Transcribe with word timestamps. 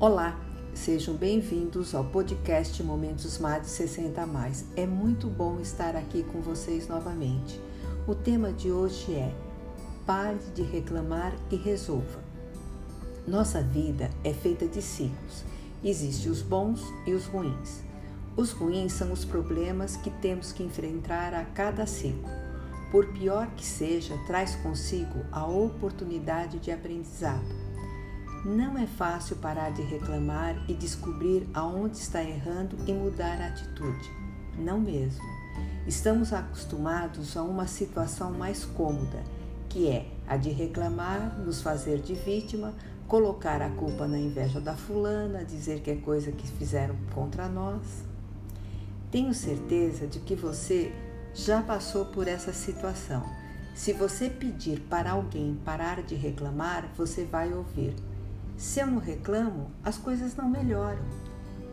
Olá, 0.00 0.36
sejam 0.74 1.14
bem-vindos 1.14 1.94
ao 1.94 2.04
podcast 2.04 2.82
Momentos 2.82 3.38
MAD 3.38 3.64
60 3.64 4.26
Mais. 4.26 4.64
É 4.76 4.84
muito 4.84 5.28
bom 5.28 5.60
estar 5.60 5.94
aqui 5.94 6.24
com 6.24 6.40
vocês 6.40 6.88
novamente. 6.88 7.60
O 8.04 8.12
tema 8.12 8.52
de 8.52 8.72
hoje 8.72 9.14
é 9.14 9.32
Pare 10.04 10.36
de 10.52 10.62
reclamar 10.62 11.32
e 11.48 11.54
resolva. 11.54 12.24
Nossa 13.26 13.62
vida 13.62 14.10
é 14.24 14.34
feita 14.34 14.66
de 14.66 14.82
ciclos. 14.82 15.44
Existem 15.82 16.30
os 16.30 16.42
bons 16.42 16.82
e 17.06 17.12
os 17.12 17.26
ruins. 17.26 17.84
Os 18.36 18.50
ruins 18.50 18.92
são 18.92 19.12
os 19.12 19.24
problemas 19.24 19.96
que 19.96 20.10
temos 20.10 20.50
que 20.50 20.64
enfrentar 20.64 21.32
a 21.32 21.44
cada 21.44 21.86
ciclo. 21.86 22.28
Por 22.90 23.06
pior 23.12 23.46
que 23.54 23.64
seja, 23.64 24.18
traz 24.26 24.56
consigo 24.56 25.24
a 25.30 25.46
oportunidade 25.46 26.58
de 26.58 26.72
aprendizado 26.72 27.63
não 28.44 28.76
é 28.76 28.86
fácil 28.86 29.36
parar 29.36 29.70
de 29.70 29.80
reclamar 29.80 30.54
e 30.68 30.74
descobrir 30.74 31.48
aonde 31.54 31.96
está 31.96 32.22
errando 32.22 32.76
e 32.86 32.92
mudar 32.92 33.40
a 33.40 33.46
atitude. 33.46 34.10
Não 34.58 34.78
mesmo. 34.78 35.24
Estamos 35.86 36.32
acostumados 36.32 37.36
a 37.36 37.42
uma 37.42 37.66
situação 37.66 38.32
mais 38.32 38.64
cômoda, 38.64 39.22
que 39.68 39.88
é 39.88 40.06
a 40.26 40.36
de 40.36 40.50
reclamar, 40.50 41.38
nos 41.38 41.62
fazer 41.62 42.00
de 42.00 42.14
vítima, 42.14 42.74
colocar 43.08 43.62
a 43.62 43.70
culpa 43.70 44.06
na 44.06 44.18
inveja 44.18 44.60
da 44.60 44.74
fulana, 44.74 45.44
dizer 45.44 45.80
que 45.80 45.90
é 45.90 45.96
coisa 45.96 46.30
que 46.30 46.46
fizeram 46.46 46.96
contra 47.14 47.48
nós. 47.48 47.82
Tenho 49.10 49.32
certeza 49.32 50.06
de 50.06 50.20
que 50.20 50.34
você 50.34 50.92
já 51.34 51.62
passou 51.62 52.06
por 52.06 52.28
essa 52.28 52.52
situação. 52.52 53.24
Se 53.74 53.92
você 53.92 54.28
pedir 54.28 54.80
para 54.80 55.12
alguém 55.12 55.58
parar 55.64 56.02
de 56.02 56.14
reclamar, 56.14 56.88
você 56.96 57.24
vai 57.24 57.52
ouvir. 57.52 57.94
Se 58.56 58.80
eu 58.80 58.86
não 58.86 58.98
reclamo, 58.98 59.70
as 59.82 59.98
coisas 59.98 60.36
não 60.36 60.48
melhoram. 60.48 61.02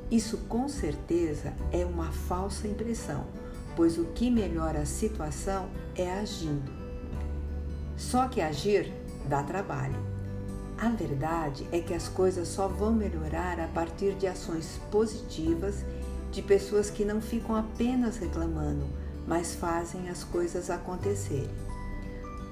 Isso 0.09 0.37
com 0.49 0.67
certeza 0.67 1.53
é 1.71 1.85
uma 1.85 2.11
falsa 2.11 2.67
impressão, 2.67 3.25
pois 3.75 3.97
o 3.97 4.05
que 4.05 4.29
melhora 4.29 4.81
a 4.81 4.85
situação 4.85 5.69
é 5.95 6.11
agindo. 6.11 6.71
Só 7.95 8.27
que 8.27 8.41
agir 8.41 8.91
dá 9.29 9.43
trabalho. 9.43 9.95
A 10.77 10.89
verdade 10.89 11.67
é 11.71 11.79
que 11.79 11.93
as 11.93 12.07
coisas 12.07 12.47
só 12.47 12.67
vão 12.67 12.91
melhorar 12.91 13.59
a 13.59 13.67
partir 13.67 14.15
de 14.15 14.25
ações 14.25 14.81
positivas 14.89 15.85
de 16.31 16.41
pessoas 16.41 16.89
que 16.89 17.05
não 17.05 17.21
ficam 17.21 17.55
apenas 17.55 18.17
reclamando, 18.17 18.87
mas 19.27 19.53
fazem 19.53 20.09
as 20.09 20.23
coisas 20.23 20.69
acontecerem. 20.71 21.70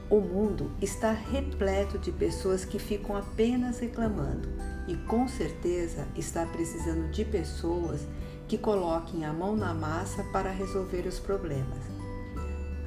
O 0.10 0.20
mundo 0.20 0.72
está 0.82 1.12
repleto 1.12 2.00
de 2.00 2.12
pessoas 2.12 2.66
que 2.66 2.80
ficam 2.80 3.16
apenas 3.16 3.78
reclamando 3.78 4.50
e 4.88 4.96
com 4.96 5.28
certeza 5.28 6.08
está 6.16 6.48
precisando 6.48 7.12
de 7.12 7.24
pessoas 7.24 8.08
que 8.48 8.58
coloquem 8.58 9.24
a 9.24 9.32
mão 9.32 9.56
na 9.56 9.72
massa 9.72 10.24
para 10.34 10.50
resolver 10.50 11.06
os 11.06 11.20
problemas. 11.20 11.78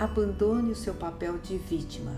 Abandone 0.01 0.73
o 0.73 0.75
seu 0.75 0.95
papel 0.95 1.39
de 1.39 1.57
vítima, 1.59 2.11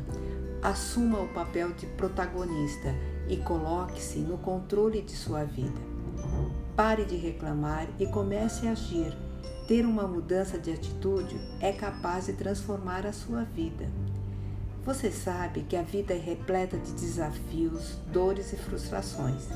assuma 0.63 1.21
o 1.21 1.29
papel 1.35 1.75
de 1.75 1.85
protagonista 1.85 2.95
e 3.29 3.37
coloque-se 3.37 4.21
no 4.21 4.39
controle 4.39 5.03
de 5.03 5.13
sua 5.13 5.45
vida. 5.45 5.83
Pare 6.75 7.05
de 7.05 7.17
reclamar 7.17 7.87
e 8.01 8.07
comece 8.07 8.67
a 8.67 8.73
agir. 8.73 9.15
Ter 9.69 9.85
uma 9.85 10.07
mudança 10.07 10.59
de 10.59 10.73
atitude 10.73 11.39
é 11.61 11.73
capaz 11.73 12.25
de 12.25 12.33
transformar 12.33 13.05
a 13.07 13.13
sua 13.13 13.45
vida. 13.45 13.87
Você 14.85 15.11
sabe 15.11 15.63
que 15.63 15.77
a 15.77 15.83
vida 15.83 16.13
é 16.13 16.19
repleta 16.19 16.77
de 16.77 16.93
desafios, 16.93 17.97
dores 18.13 18.53
e 18.53 18.57
frustrações. 18.57 19.49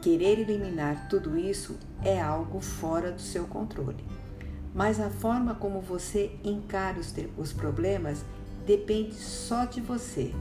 Querer 0.00 0.38
eliminar 0.38 1.08
tudo 1.10 1.36
isso 1.36 1.76
é 2.02 2.18
algo 2.18 2.58
fora 2.60 3.12
do 3.12 3.20
seu 3.20 3.44
controle. 3.44 4.02
Mas 4.74 4.98
a 4.98 5.10
forma 5.10 5.54
como 5.54 5.82
você 5.82 6.30
encara 6.42 6.98
os, 6.98 7.12
os 7.36 7.52
problemas 7.52 8.24
depende 8.66 9.14
só 9.16 9.66
de 9.66 9.82
você. 9.82 10.34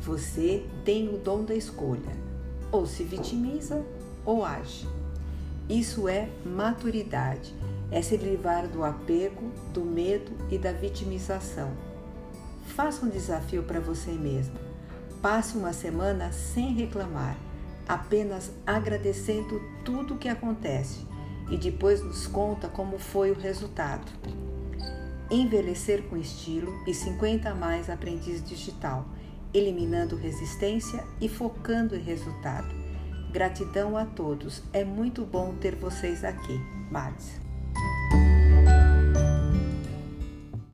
Você 0.00 0.64
tem 0.82 1.10
o 1.10 1.18
dom 1.18 1.44
da 1.44 1.54
escolha. 1.54 2.16
Ou 2.70 2.86
se 2.86 3.04
vitimiza 3.04 3.84
ou 4.24 4.46
age. 4.46 4.88
Isso 5.68 6.08
é 6.08 6.30
maturidade, 6.42 7.54
é 7.90 8.00
se 8.00 8.16
livrar 8.16 8.66
do 8.66 8.82
apego, 8.82 9.52
do 9.74 9.82
medo 9.82 10.32
e 10.50 10.56
da 10.56 10.72
vitimização 10.72 11.91
Faça 12.62 13.04
um 13.04 13.08
desafio 13.08 13.62
para 13.62 13.80
você 13.80 14.12
mesmo. 14.12 14.56
Passe 15.20 15.56
uma 15.56 15.72
semana 15.72 16.32
sem 16.32 16.74
reclamar, 16.74 17.36
apenas 17.86 18.50
agradecendo 18.66 19.60
tudo 19.84 20.14
o 20.14 20.18
que 20.18 20.28
acontece 20.28 21.06
e 21.50 21.56
depois 21.56 22.02
nos 22.02 22.26
conta 22.26 22.68
como 22.68 22.98
foi 22.98 23.30
o 23.30 23.38
resultado. 23.38 24.10
Envelhecer 25.30 26.02
com 26.04 26.16
estilo 26.16 26.72
e 26.86 26.94
50 26.94 27.50
a 27.50 27.54
mais 27.54 27.88
aprendiz 27.88 28.42
digital, 28.42 29.06
eliminando 29.52 30.16
resistência 30.16 31.04
e 31.20 31.28
focando 31.28 31.94
em 31.94 32.00
resultado. 32.00 32.74
Gratidão 33.30 33.96
a 33.96 34.04
todos. 34.04 34.62
É 34.72 34.84
muito 34.84 35.24
bom 35.24 35.54
ter 35.54 35.74
vocês 35.74 36.24
aqui. 36.24 36.58
Mads. 36.90 37.40